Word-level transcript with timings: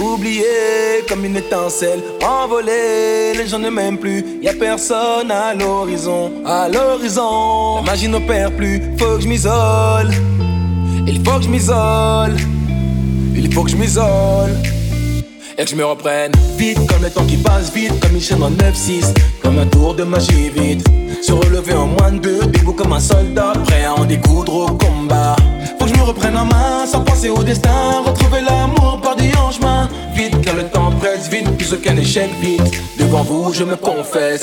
Oublié 0.00 1.04
comme 1.08 1.24
une 1.24 1.36
étincelle, 1.36 2.02
envolé, 2.22 3.34
les 3.36 3.46
gens 3.46 3.58
ne 3.58 3.68
m'aiment 3.68 3.98
plus, 3.98 4.24
y 4.40 4.48
a 4.48 4.54
personne 4.54 5.30
à 5.30 5.52
l'horizon, 5.54 6.32
à 6.46 6.68
l'horizon. 6.68 7.76
La 7.84 7.92
magie 7.92 8.08
n'opère 8.08 8.50
plus, 8.52 8.80
faut 8.98 9.16
que 9.16 9.22
je 9.22 9.28
m'isole, 9.28 10.10
il 11.06 11.22
faut 11.24 11.38
que 11.38 11.44
je 11.44 11.48
m'isole, 11.48 12.36
il 13.36 13.52
faut 13.52 13.64
que 13.64 13.70
je 13.70 13.76
m'isole. 13.76 14.52
Et 15.58 15.64
que 15.64 15.70
je 15.70 15.76
me 15.76 15.84
reprenne. 15.84 16.32
Vite 16.56 16.78
comme 16.88 17.02
le 17.02 17.10
temps 17.10 17.26
qui 17.26 17.36
passe 17.36 17.70
vite 17.74 17.92
Comme 18.00 18.14
une 18.14 18.22
chaîne 18.22 18.42
en 18.42 18.50
9-6 18.50 19.12
Comme 19.42 19.58
un 19.58 19.66
tour 19.66 19.94
de 19.94 20.02
magie 20.02 20.48
vite. 20.48 20.82
Se 21.20 21.30
relever 21.30 21.74
en 21.74 21.88
moins 21.88 22.12
de 22.12 22.20
deux 22.20 22.46
Debout 22.46 22.72
comme 22.72 22.94
un 22.94 23.00
soldat. 23.00 23.52
Prêt 23.66 23.84
à 23.84 23.92
en 23.92 24.06
découdre 24.06 24.54
au 24.54 24.66
combat 24.68 25.36
Faut 26.04 26.12
que 26.12 26.20
je 26.20 26.26
me 26.26 26.30
reprenne 26.30 26.36
en 26.36 26.44
main 26.46 26.86
Sans 26.86 27.00
penser 27.00 27.28
au 27.28 27.42
destin. 27.42 28.02
Retrouver 28.04 28.40
l'amour 28.40 29.00
par 29.02 29.14
des 29.16 29.30
en 29.36 29.50
chemin. 29.50 29.88
Vite 30.14 30.40
car 30.42 30.54
le 30.56 30.64
temps 30.64 30.90
presse 30.90 31.28
vite 31.28 31.56
Plus 31.56 31.72
aucun 31.72 31.96
échec 31.96 32.30
vite. 32.40 32.98
Devant 32.98 33.22
vous 33.22 33.52
je 33.52 33.64
me 33.64 33.76
confesse 33.76 34.40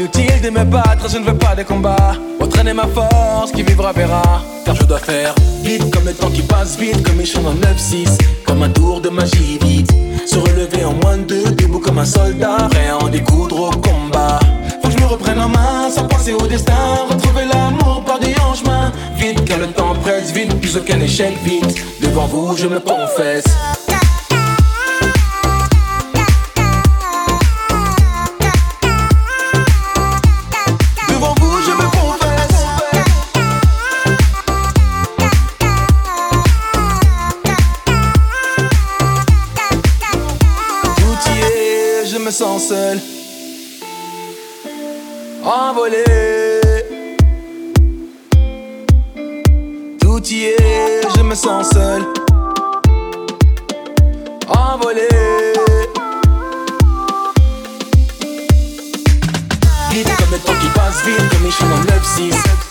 Inutile 0.00 0.40
de 0.40 0.48
me 0.48 0.64
battre, 0.64 1.10
je 1.10 1.18
ne 1.18 1.24
veux 1.26 1.36
pas 1.36 1.54
de 1.54 1.62
combat. 1.62 2.14
Entraîner 2.40 2.72
ma 2.72 2.86
force 2.86 3.52
qui 3.52 3.62
vivra 3.62 3.92
verra. 3.92 4.40
Car 4.64 4.74
je 4.74 4.84
dois 4.84 4.98
faire 4.98 5.34
vite 5.62 5.90
comme 5.90 6.06
le 6.06 6.14
temps 6.14 6.30
qui 6.30 6.40
passe 6.40 6.78
vite, 6.78 7.02
comme 7.02 7.22
chambre 7.26 7.50
en 7.50 7.54
9-6. 7.54 8.08
Comme 8.46 8.62
un 8.62 8.70
tour 8.70 9.02
de 9.02 9.10
magie 9.10 9.58
vite. 9.60 9.92
Se 10.26 10.38
relever 10.38 10.86
en 10.86 10.94
moins 10.94 11.18
de 11.18 11.24
deux, 11.24 11.50
debout 11.50 11.80
comme 11.80 11.98
un 11.98 12.06
soldat. 12.06 12.68
Prêt 12.70 12.88
à 12.88 12.96
en 12.96 13.08
découdre 13.08 13.60
au 13.60 13.70
combat. 13.72 14.40
Faut 14.82 14.88
que 14.88 14.94
je 14.96 15.02
me 15.02 15.06
reprenne 15.06 15.38
en 15.38 15.50
main 15.50 15.90
sans 15.94 16.08
penser 16.08 16.32
au 16.32 16.46
destin. 16.46 17.04
Retrouver 17.10 17.44
l'amour 17.52 18.02
par 18.06 18.18
des 18.18 18.34
en 18.40 18.54
chemin. 18.54 18.90
Vite 19.18 19.44
car 19.44 19.58
le 19.58 19.66
temps 19.66 19.94
presse 20.02 20.32
vite, 20.32 20.58
plus 20.60 20.78
aucun 20.78 20.98
échec 21.00 21.36
vite. 21.44 21.76
Devant 22.00 22.24
vous, 22.24 22.56
je 22.56 22.68
me 22.68 22.80
confesse. 22.80 23.44
Seul, 42.60 43.00
envolé. 45.42 46.04
Tout 49.98 50.22
y 50.28 50.44
est, 50.44 51.00
je 51.16 51.22
me 51.22 51.34
sens 51.34 51.70
seul, 51.70 52.02
envolé. 54.48 55.08
Vite 59.90 60.08
comme 60.18 60.30
le 60.30 60.38
temps 60.38 60.52
qui 60.60 60.68
passe 60.74 61.02
vite, 61.04 61.28
comme 61.30 61.44
les 61.44 61.50
chemins 61.50 61.82
9-6. 61.82 62.69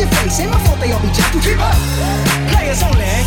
your 0.00 0.08
face. 0.08 0.40
Ain't 0.40 0.50
my 0.50 0.58
fault 0.64 0.80
they 0.80 0.92
all 0.92 1.00
be 1.00 1.08
jacked. 1.08 1.34
Keep 1.42 1.58
up. 1.60 1.74
Players 2.50 2.82
only. 2.82 3.23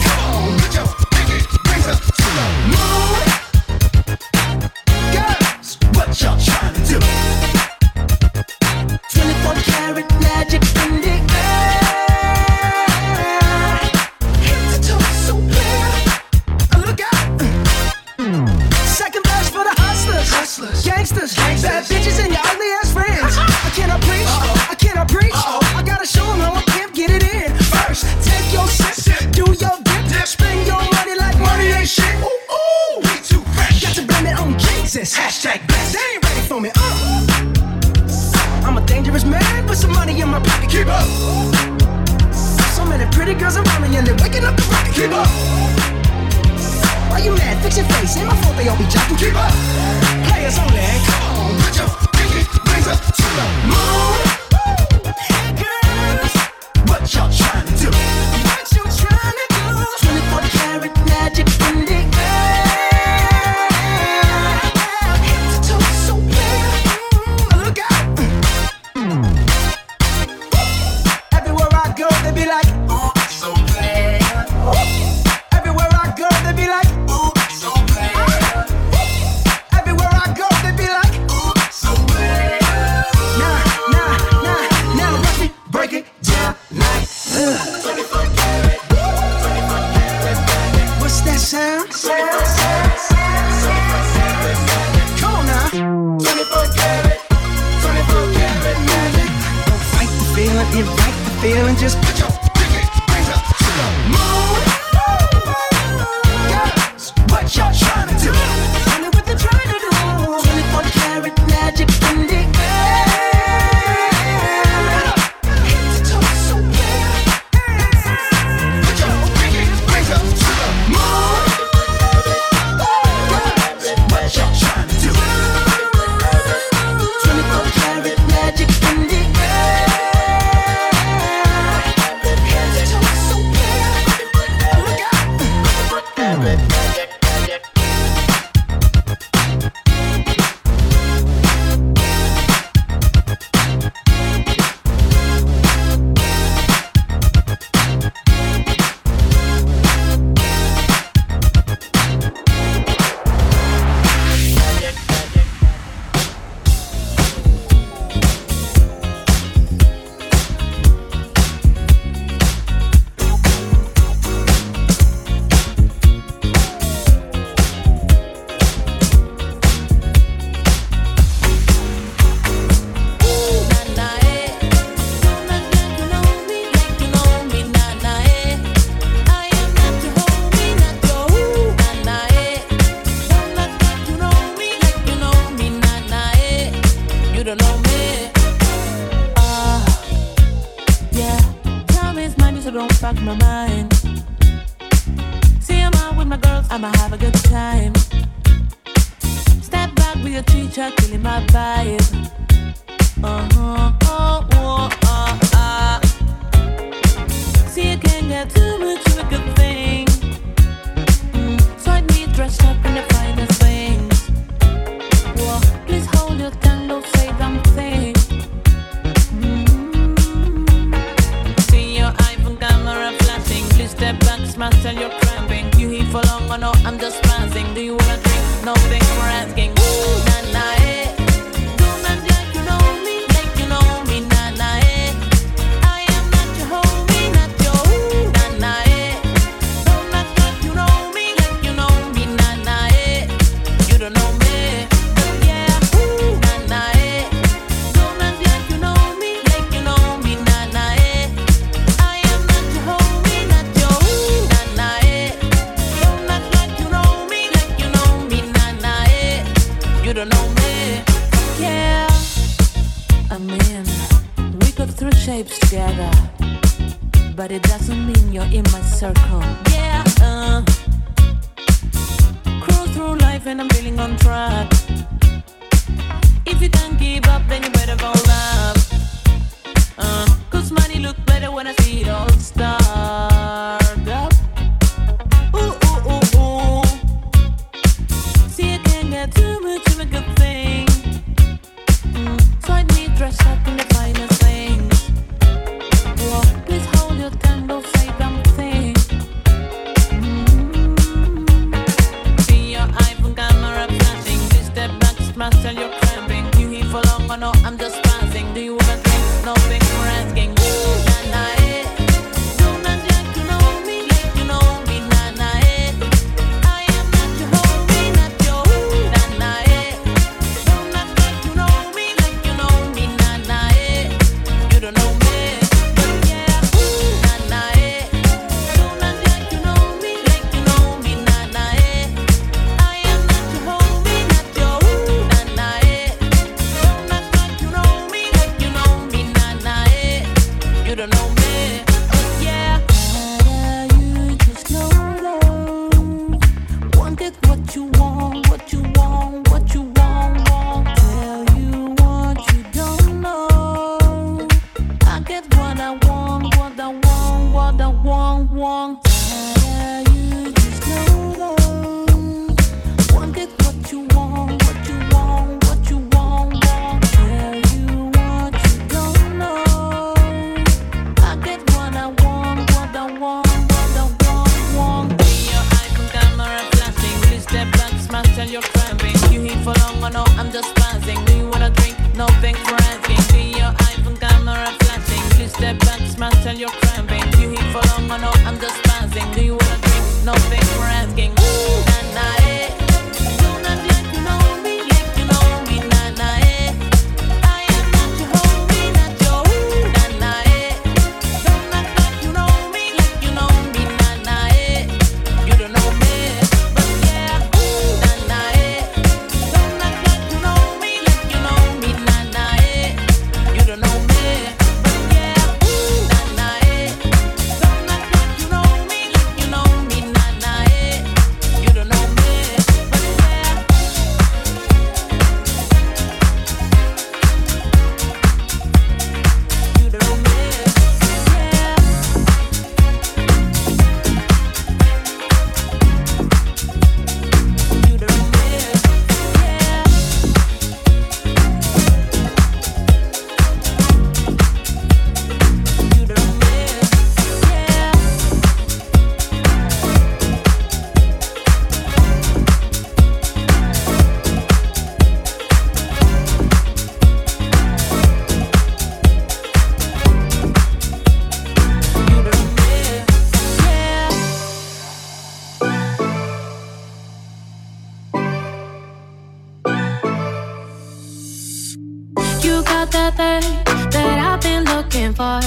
you 472.58 472.64
got 472.64 472.92
that 472.92 473.16
thing 473.16 473.44
that 473.92 474.18
I've 474.28 474.42
been 474.42 474.64
looking 474.66 475.14
for. 475.14 475.40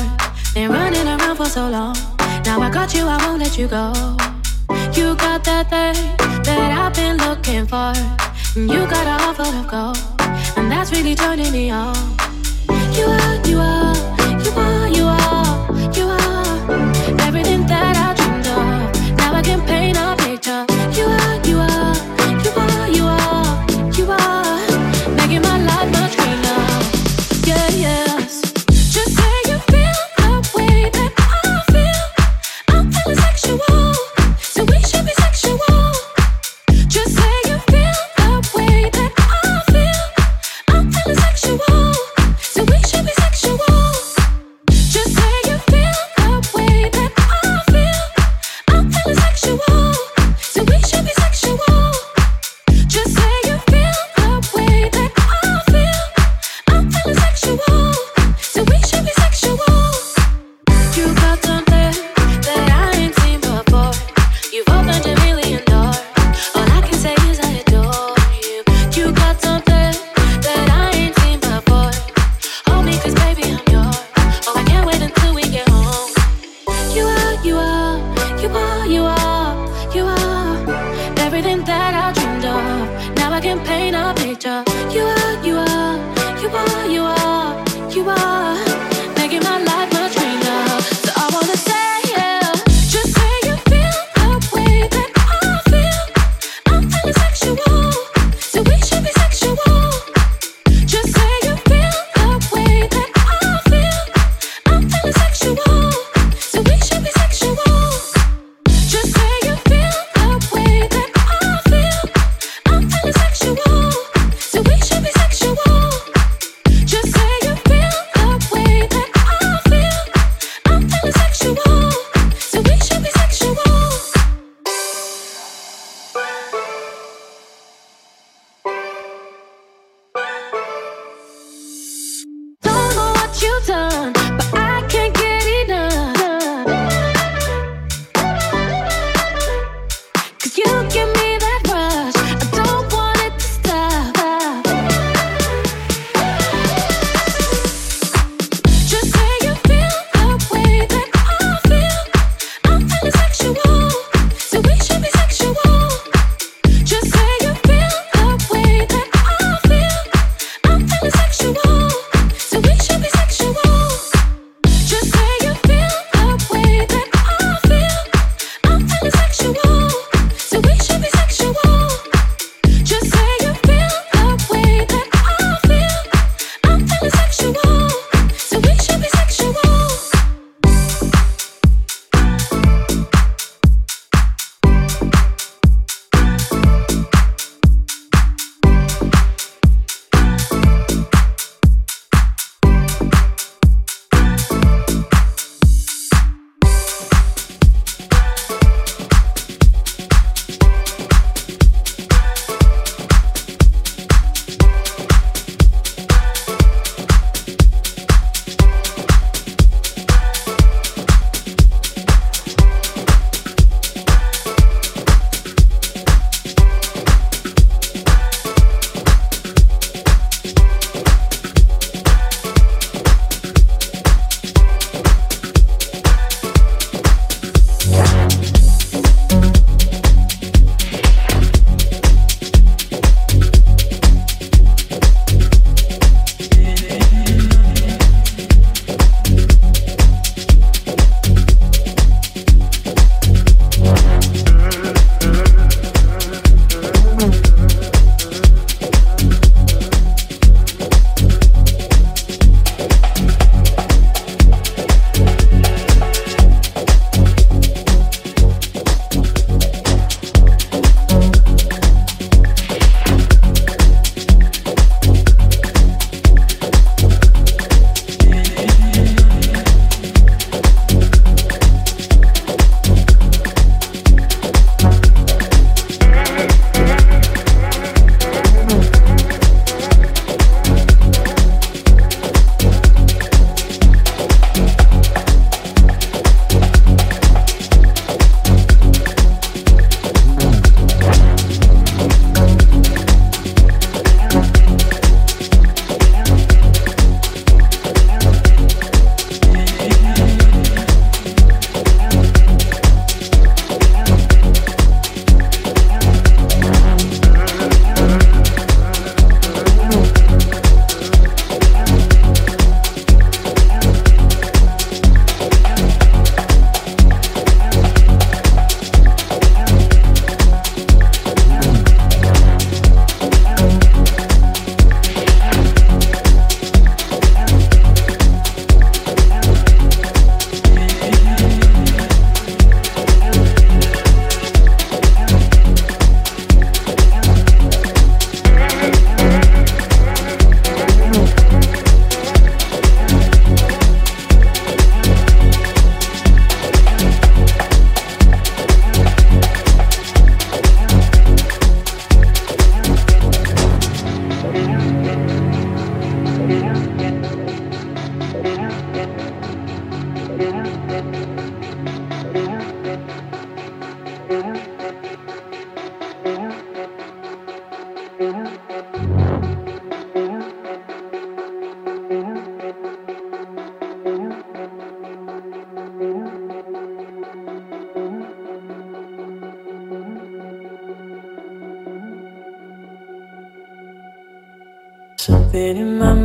Been 0.55 0.70
running 0.70 1.07
around 1.09 1.37
for 1.37 1.46
so 1.46 1.68
long. 1.68 1.96
Now 2.44 2.61
I 2.61 2.70
got 2.70 2.94
you, 2.94 3.05
I 3.05 3.16
won't 3.27 3.40
let 3.40 3.59
you 3.59 3.66
go. 3.66 3.92
You 4.94 5.16
got 5.16 5.42
that 5.44 5.68
thing 5.70 5.96
that 6.44 6.70
I've 6.81 6.94
been 6.94 7.16
looking 7.16 7.66
for. 7.66 7.92
And 8.57 8.70
you 8.70 8.87
got 8.94 9.07
a 9.07 9.16
heart 9.23 9.37
full 9.37 9.55
of 9.61 9.66
gold, 9.68 9.99
and 10.57 10.70
that's 10.70 10.92
really 10.92 11.16
turning 11.16 11.53
me 11.53 11.70
on. 11.70 11.96
You 12.96 13.07
are, 13.07 13.46
you 13.46 13.59
are, 13.59 14.42
you 14.44 14.51
are. 14.53 14.89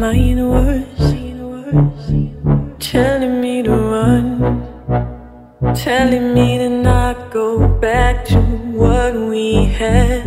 mine 0.06 0.50
worse, 0.54 1.14
telling 2.80 3.42
me 3.42 3.64
to 3.64 3.76
run, 3.94 4.28
telling 5.74 6.28
me 6.36 6.60
to 6.60 6.70
not 6.70 7.32
go 7.32 7.68
back 7.86 8.24
to 8.24 8.40
what 8.82 9.14
we 9.32 9.66
had. 9.80 10.24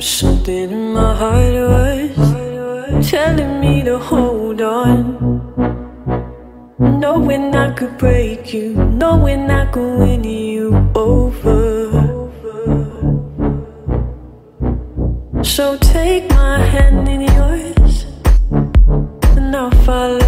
Something 0.00 0.70
in 0.78 0.92
my 0.94 1.14
heart 1.20 1.54
was 1.72 3.10
telling 3.10 3.60
me 3.60 3.84
to 3.84 3.98
hold 3.98 4.60
on, 4.60 4.98
knowing 7.02 7.54
I 7.54 7.68
could 7.78 7.96
break 7.98 8.52
you, 8.52 8.74
knowing 9.02 9.48
I 9.48 9.64
could 9.70 9.98
win 10.00 10.24
you 10.24 10.90
over. 10.96 11.71
So 15.52 15.76
take 15.76 16.30
my 16.30 16.56
hand 16.56 17.06
in 17.06 17.20
yours, 17.20 18.06
and 19.36 19.54
I'll 19.54 19.70
follow. 19.84 20.21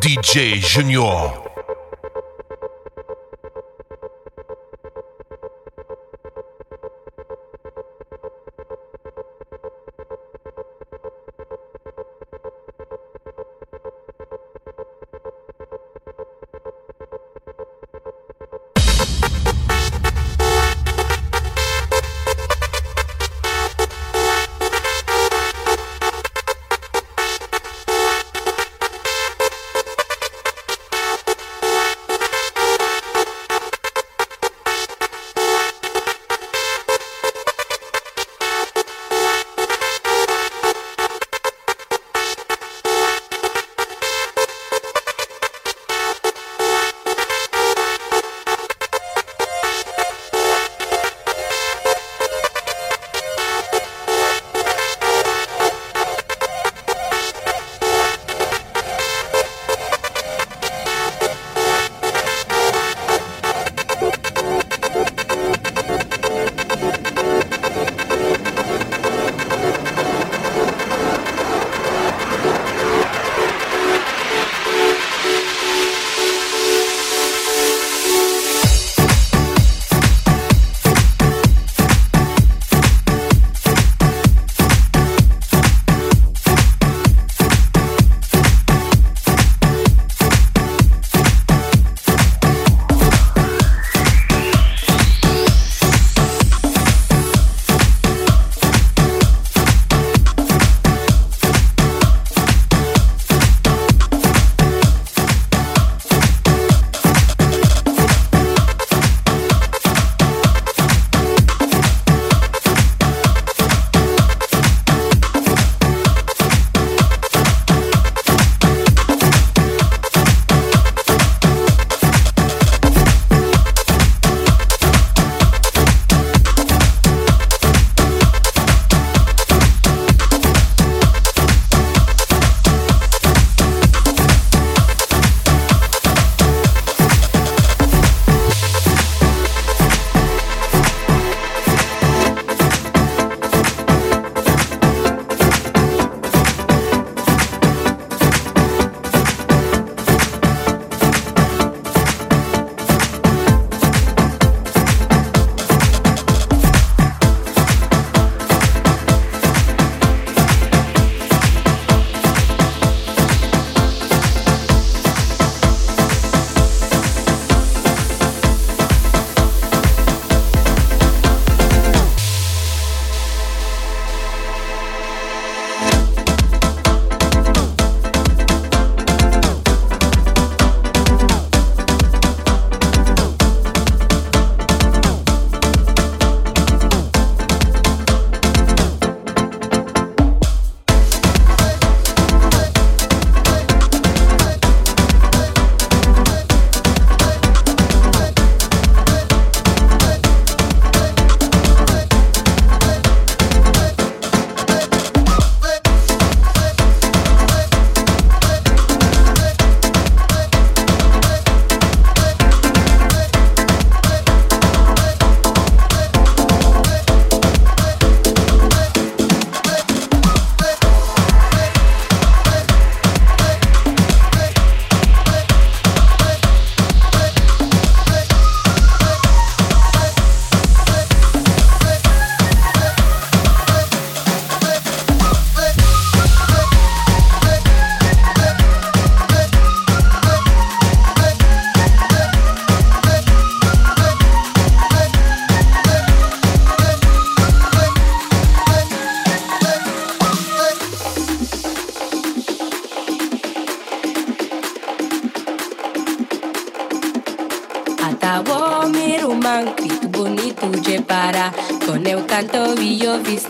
DJ 0.00 0.58
Junior. 0.60 1.45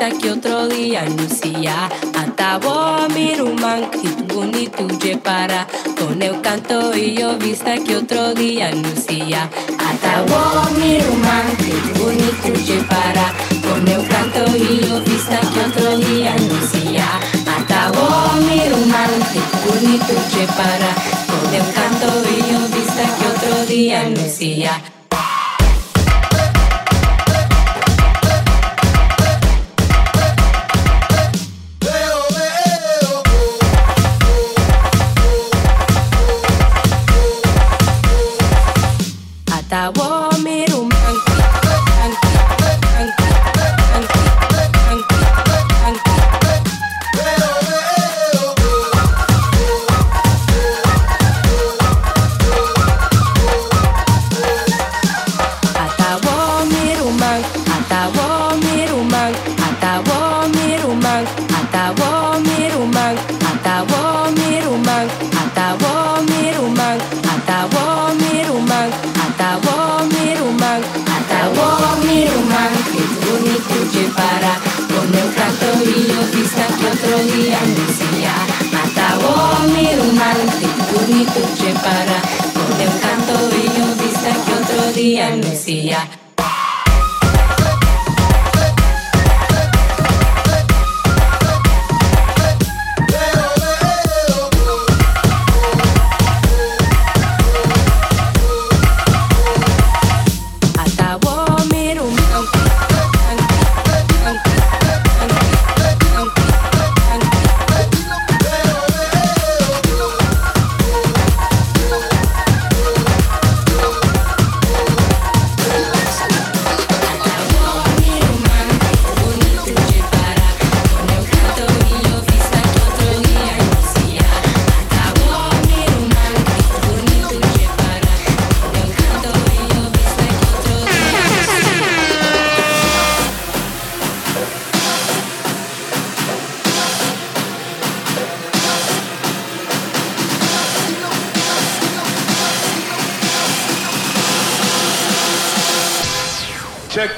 hasta 0.07 0.18
que 0.18 0.30
otro 0.30 0.68
día 0.68 1.04
Lucía 1.07 1.88
Atavo 2.14 3.09
miruman 3.14 3.90
hit 3.92 4.32
bonito 4.32 4.86
je 5.00 5.16
para. 5.16 5.66
Con 5.98 6.20
el 6.22 6.40
canto 6.42 6.94
y 6.94 7.14
yo 7.14 7.36
vista 7.38 7.74
que 7.78 7.96
otro 7.96 8.34
día 8.34 8.70
Lucía 8.72 9.48
Atavo 9.78 10.70
miruman 10.78 11.48
hit 11.59 11.98
bonito 11.98 12.52
je 12.66 12.82
para. 12.84 13.32
Con 13.66 13.88
el 13.88 14.07
canto 14.09 14.44
y 14.57 14.86
yo 14.86 15.00
vista 15.00 15.40
que 15.40 15.61
otro 15.70 15.98
día 15.98 16.36
Lucía 16.50 17.07
Atavo 17.57 18.32
miruman 18.46 19.14
hit 19.32 19.50
bonito 19.66 20.14
je 20.30 20.46
para. 20.59 20.90
Con 21.30 21.54
el 21.54 21.66
canto 21.74 22.07
y 22.30 22.52
yo 22.52 22.61
vista 22.76 23.04
que 23.18 23.26
otro 23.28 23.66
día 23.66 24.09
Lucía 24.11 24.80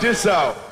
this 0.09 0.25
out. 0.27 0.68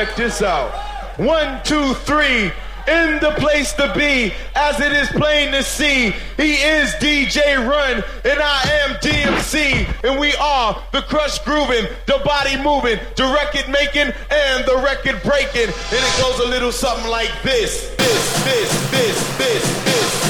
check 0.00 0.16
this 0.16 0.40
out. 0.40 0.72
One, 1.18 1.62
two, 1.62 1.92
three. 1.94 2.50
In 2.88 3.20
the 3.20 3.34
place 3.36 3.74
to 3.74 3.92
be, 3.94 4.32
as 4.56 4.80
it 4.80 4.90
is 4.92 5.08
plain 5.10 5.52
to 5.52 5.62
see, 5.62 6.12
he 6.38 6.54
is 6.54 6.90
DJ 6.94 7.58
Run, 7.58 8.02
and 8.24 8.40
I 8.40 8.62
am 8.82 8.96
DMC, 8.96 9.86
and 10.02 10.18
we 10.18 10.34
are 10.36 10.82
the 10.90 11.02
crush 11.02 11.38
grooving, 11.40 11.86
the 12.06 12.20
body 12.24 12.56
moving, 12.56 12.98
the 13.16 13.24
record 13.24 13.70
making, 13.70 14.12
and 14.30 14.64
the 14.64 14.80
record 14.82 15.22
breaking. 15.22 15.68
And 15.68 16.02
it 16.02 16.22
goes 16.22 16.40
a 16.40 16.48
little 16.48 16.72
something 16.72 17.10
like 17.10 17.30
this, 17.42 17.94
this, 17.96 18.44
this, 18.44 18.90
this, 18.90 19.38
this, 19.38 19.84
this. 19.84 20.29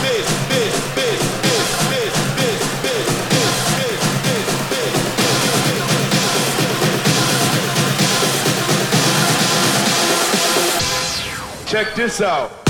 Check 11.71 11.95
this 11.95 12.21
out. 12.21 12.70